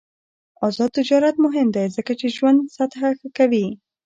[0.67, 3.65] آزاد تجارت مهم دی ځکه چې ژوند سطح ښه کوي.